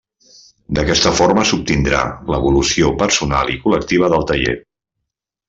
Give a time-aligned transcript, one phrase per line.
[0.77, 1.99] D'aquesta forma s'obtindrà
[2.37, 4.57] l'evolució personal i col·lectiva del taller.